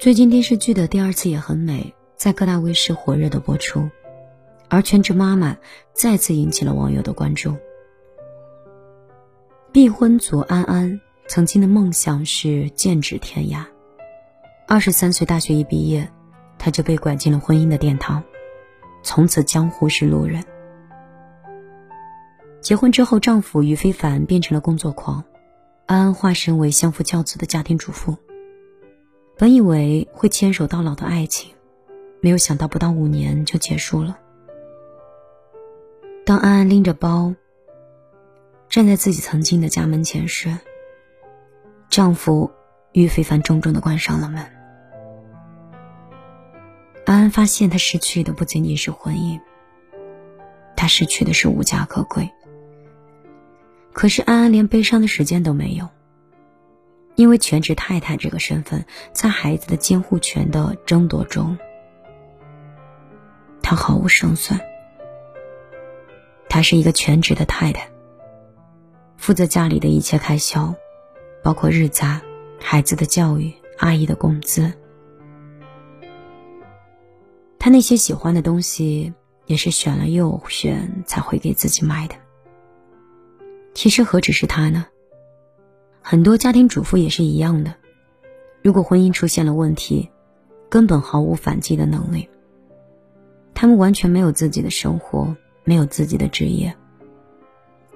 [0.00, 3.86] 最近电视剧的第二次也很美，在各大卫视火热的播出，
[4.70, 5.54] 而全职妈妈
[5.92, 7.54] 再次引起了网友的关注。
[9.70, 13.62] 必婚族安安曾经的梦想是剑指天涯，
[14.66, 16.10] 二十三岁大学一毕业，
[16.58, 18.24] 她就被拐进了婚姻的殿堂，
[19.02, 20.42] 从此江湖是路人。
[22.62, 25.22] 结婚之后，丈夫于非凡变成了工作狂，
[25.84, 28.16] 安安化身为相夫教子的家庭主妇。
[29.40, 31.54] 本以为会牵手到老的爱情，
[32.20, 34.18] 没有想到不到五年就结束了。
[36.26, 37.34] 当安安拎着包。
[38.68, 40.58] 站在自己曾经的家门前时，
[41.88, 42.50] 丈夫
[42.92, 44.44] 于非凡重重的关上了门。
[47.06, 49.40] 安安发现，她失去的不仅仅是婚姻，
[50.76, 52.30] 她失去的是无家可归。
[53.94, 55.88] 可是安安连悲伤的时间都没有，
[57.20, 61.58] 因为全职太太这个身份，在孩子的监护权的争夺中，
[63.60, 64.58] 她毫无胜算。
[66.48, 67.90] 她是一个全职的太太。
[69.18, 70.74] 负责家里的一切开销，
[71.44, 72.22] 包括日杂、
[72.58, 74.72] 孩子的教育、阿姨的工资。
[77.58, 79.12] 他那些喜欢的东西，
[79.44, 82.14] 也是选了又选才会给自己买的。
[83.74, 84.86] 其实何止是他呢？
[86.02, 87.74] 很多家庭主妇也是一样的。
[88.62, 90.10] 如果婚姻出现了问题，
[90.68, 92.28] 根本毫无反击的能力。
[93.54, 96.74] 他们完全没有自己的生活，没有自己的职业，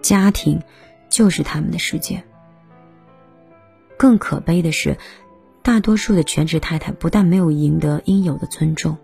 [0.03, 0.61] 家庭。
[1.11, 2.25] 就是他们的世界。
[3.97, 4.97] 更可悲的是，
[5.63, 8.97] 大多数的全职太太不但没有赢得应有的尊重，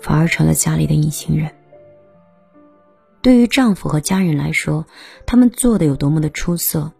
[0.00, 1.50] 反而成了家里的隐形人。
[3.20, 4.86] 对于丈夫和家人来说，
[5.26, 6.92] 他们做的有多么的出色，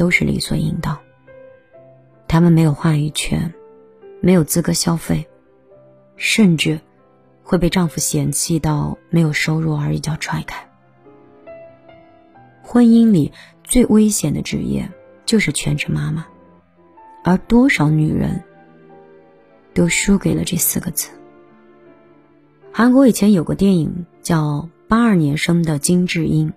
[0.00, 0.98] 都是理所应当。
[2.26, 3.52] 他们没有话语权，
[4.22, 5.26] 没有资格消费，
[6.16, 6.80] 甚至
[7.42, 10.66] 会被丈夫嫌弃到没有收入而一脚踹开。
[12.62, 13.30] 婚姻里
[13.62, 14.90] 最危险的职业
[15.26, 16.26] 就是全职妈妈，
[17.22, 18.42] 而多少女人
[19.74, 21.10] 都输给了这四个字。
[22.72, 26.48] 韩国以前有个电影叫《八二年生的金智英》，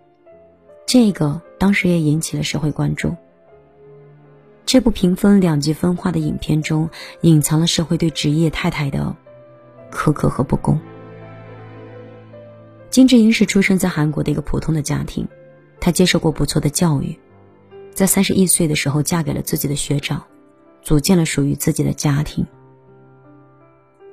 [0.85, 3.17] 这个当时也引起了社会关注。
[4.65, 6.89] 这部评分两极分化的影片中，
[7.21, 9.15] 隐藏了社会对职业太太的
[9.91, 10.79] 苛刻和不公。
[12.89, 15.27] 金智英是出生在韩国的一个普通的家庭。
[15.79, 17.19] 她接受过不错的教育，
[17.93, 20.23] 在三十一岁的时候嫁给了自己的学长，
[20.81, 22.45] 组建了属于自己的家庭。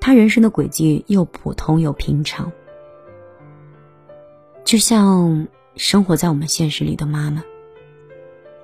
[0.00, 2.50] 她人生的轨迹又普通又平常，
[4.64, 5.46] 就像
[5.76, 7.44] 生活在我们现实里的妈妈。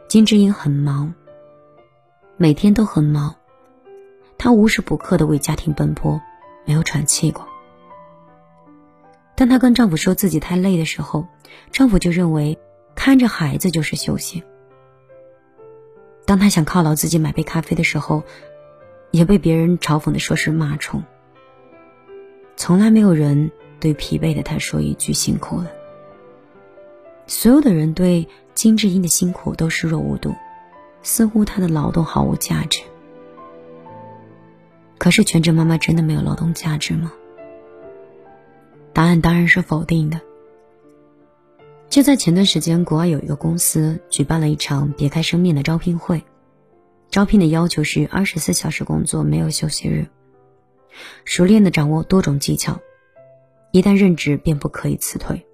[0.08, 1.14] 金智英很忙，
[2.36, 3.34] 每天都很忙，
[4.38, 6.20] 她无时不刻的为家庭奔波，
[6.64, 7.46] 没有喘气过。
[9.34, 11.26] 当她跟丈夫说自己太累的时候，
[11.72, 12.58] 丈夫就认为。
[12.98, 14.42] 看着孩子就是休息。
[16.24, 18.22] 当她想犒劳自己买杯咖啡的时候，
[19.10, 21.04] 也被别人嘲讽的说是骂虫。
[22.56, 25.70] 从来没有人对疲惫的他说一句辛苦了。
[27.26, 30.34] 所有的人对金智英的辛苦都视若无睹，
[31.06, 32.82] 似乎她的劳动毫无价值。
[34.98, 37.12] 可是全职妈妈真的没有劳动价值吗？
[38.92, 40.20] 答案当然是否定的。
[41.88, 46.24] 就在前段时间，国外有一个公司举办了一场别开生面的招聘会，
[47.08, 50.08] 招聘的要求是二十四小时工作，没有休息日，
[51.24, 52.80] 熟练的掌握多种技巧，
[53.70, 55.46] 一旦任职便不可以辞退。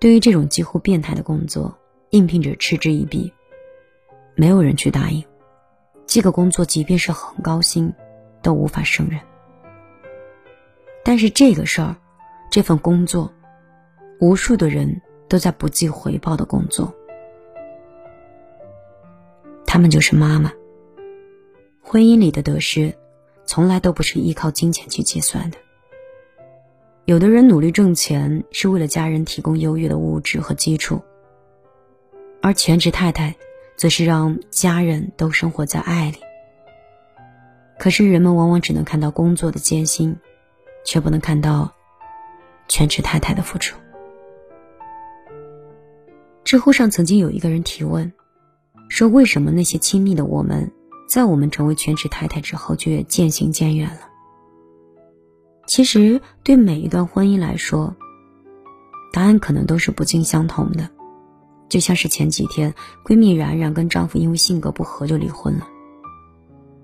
[0.00, 1.78] 对于这种几乎变态的工作，
[2.10, 3.32] 应聘者嗤之以鼻，
[4.40, 5.22] 没有人去答应。
[6.06, 7.92] 这个工作即便是很高薪，
[8.40, 9.20] 都无法胜任。
[11.04, 11.94] 但是这个事儿，
[12.50, 13.30] 这份工作。
[14.18, 16.90] 无数的人都在不计回报的工作，
[19.66, 20.50] 他们就是妈妈。
[21.82, 22.94] 婚姻里的得失，
[23.44, 25.58] 从来都不是依靠金钱去计算的。
[27.04, 31.02] 有的人努力挣钱是为了家人提供优越的物质和基础，
[32.40, 33.34] 而全职太太，
[33.80, 36.18] 则是让家人都生活在爱里。
[37.78, 40.14] 可是人们往往只能看到工作的艰辛，
[40.84, 41.72] 却不能看到
[42.68, 43.74] 全职太太的付出。
[46.44, 48.12] 知乎上曾经有一个人提问，
[48.90, 50.70] 说：“为什么那些亲密的我们，
[51.08, 54.00] 在我们成为全职太太之后，却渐行渐远了？”
[55.66, 57.96] 其实，对每一段婚姻来说，
[59.10, 60.86] 答案可能都是不尽相同的。
[61.70, 62.74] 就像是前几天，
[63.04, 65.66] 闺蜜冉冉跟丈夫因为性格不合就离婚了。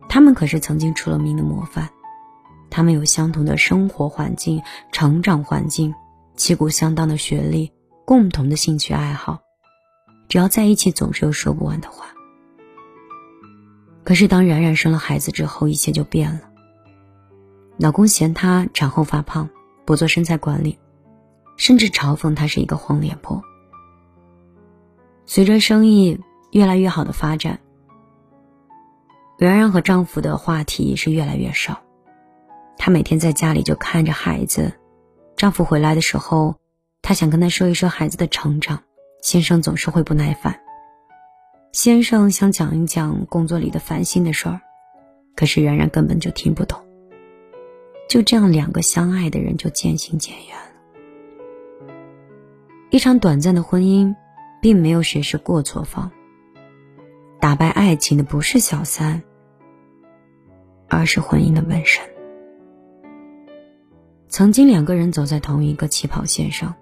[0.08, 1.90] 他们可是曾经出了名的模范，
[2.70, 4.62] 他们有相同的生活环境、
[4.92, 5.92] 成长环境，
[6.36, 7.72] 旗鼓相当的学历，
[8.04, 9.40] 共同的兴趣爱好，
[10.28, 12.06] 只要在一起，总是有说不完的话。
[14.04, 16.42] 可是当冉冉生了孩子之后，一切就变了。
[17.76, 19.50] 老公嫌她产后发胖，
[19.84, 20.78] 不做身材管理，
[21.56, 23.42] 甚至嘲讽她是一个黄脸婆。
[25.26, 26.20] 随着生意
[26.52, 27.58] 越来越好的发展，
[29.38, 31.82] 冉冉和丈夫的话题是越来越少。
[32.78, 34.72] 她每天在家里就看着孩子，
[35.36, 36.54] 丈夫回来的时候，
[37.02, 38.84] 她想跟他说一说孩子的成长，
[39.20, 40.60] 先生总是会不耐烦。
[41.72, 44.60] 先生想讲一讲工作里的烦心的事儿，
[45.34, 46.80] 可是冉冉根本就听不懂。
[48.08, 51.92] 就这样，两个相爱的人就渐行渐远了。
[52.90, 54.14] 一场短暂的婚姻，
[54.60, 56.10] 并没有谁是过错方。
[57.40, 59.22] 打败爱情的不是小三，
[60.88, 62.02] 而是婚姻的本身。
[64.28, 66.74] 曾经两个人走在同一个起跑线上，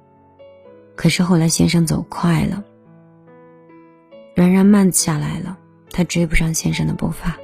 [0.96, 2.64] 可是后来先生走快了，
[4.34, 5.58] 冉冉慢下来了，
[5.90, 7.36] 她追不上先生的步伐。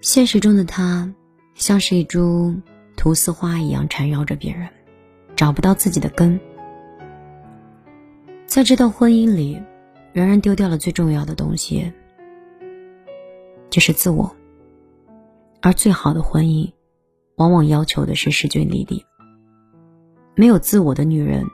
[0.00, 1.12] 现实中的他。
[1.54, 2.56] 像是一株
[2.96, 4.66] 菟丝花一样缠绕着别人，
[5.36, 6.40] 找不到自己的根。
[8.52, 9.62] 在这段婚姻里，
[10.12, 11.90] 冉冉丢掉了最重要的东西，
[13.70, 14.36] 就是自我。
[15.62, 16.70] 而最好的婚姻，
[17.36, 19.02] 往往要求的是势均力敌。
[20.34, 21.46] 没有自我的女人，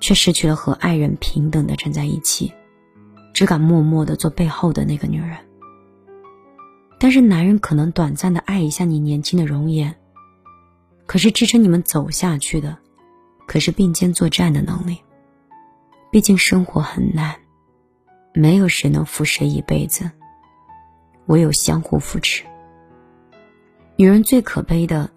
[0.00, 2.50] 却失去了和爱人平等的站在一起，
[3.34, 5.36] 只敢默默的做背后的那个女人。
[6.98, 9.94] 但是男人可能短暂的爱一下你年轻的容颜，
[11.04, 12.78] 可是支撑你们走下去的，
[13.46, 14.96] 可是并肩作战的能力。
[16.10, 17.36] 毕竟生活很难，
[18.32, 20.10] 没有谁能扶谁一辈子，
[21.26, 22.44] 唯有相互扶持。
[23.96, 25.10] 女人最可悲的，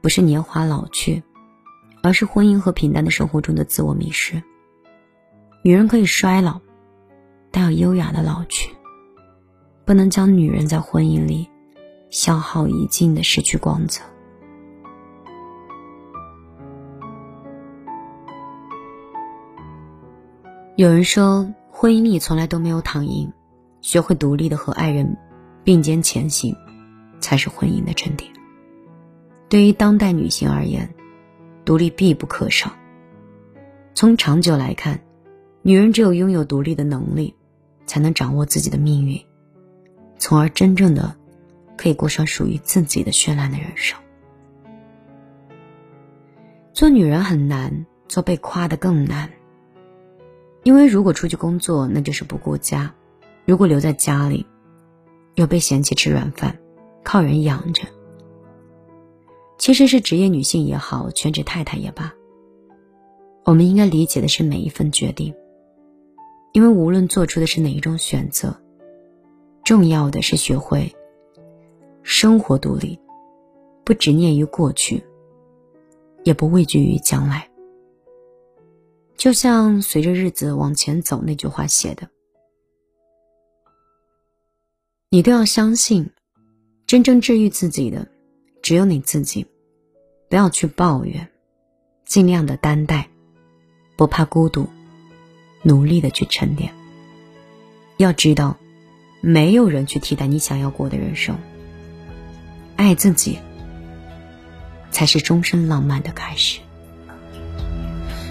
[0.00, 1.22] 不是年华老去，
[2.02, 4.42] 而是婚姻和平淡的生活中的自我迷失。
[5.62, 6.60] 女人可以衰老，
[7.50, 8.70] 但要优雅的老去。
[9.84, 11.48] 不能将女人在婚姻里
[12.10, 14.00] 消耗殆尽的失去光泽。
[20.78, 23.32] 有人说，婚姻里从来都没有躺赢，
[23.80, 25.16] 学会独立的和爱人
[25.64, 26.54] 并肩前行，
[27.18, 28.26] 才是婚姻的真谛。
[29.48, 30.88] 对于当代女性而言，
[31.64, 32.70] 独立必不可少。
[33.92, 35.00] 从长久来看，
[35.62, 37.34] 女人只有拥有独立的能力，
[37.84, 39.20] 才能掌握自己的命运。
[40.16, 41.12] 从而真正的
[41.76, 43.98] 可以过上属于自己的绚烂的人生。
[46.72, 49.28] 做女人很难，做被夸的更难。
[50.68, 52.92] 因为如果出去工作，那就是不顾家；
[53.46, 54.44] 如果留在家里，
[55.34, 56.58] 又被嫌弃吃软饭，
[57.02, 57.84] 靠人养着。
[59.56, 62.12] 其实是职业女性也好，全职太太也罢，
[63.46, 65.34] 我们应该理解的是每一份决定，
[66.52, 68.54] 因为无论做出的是哪一种选择。
[69.64, 70.94] 重要的是学会
[72.02, 73.00] 生活独立，
[73.84, 75.02] 不执念于过去，
[76.24, 77.48] 也不畏惧于将来。
[79.18, 82.08] 就像随着日子往前走那句话写的
[85.10, 86.10] ：“你都要相信，
[86.86, 88.08] 真正治愈自己的
[88.62, 89.46] 只有你自己。
[90.30, 91.28] 不要去抱怨，
[92.06, 93.10] 尽量的担待，
[93.96, 94.66] 不怕孤独，
[95.62, 96.72] 努力的去沉淀。
[97.98, 98.56] 要知道。”
[99.20, 101.36] 没有人去替代你想要过的人生。
[102.76, 103.40] 爱自己，
[104.92, 106.60] 才是终身浪漫的开始。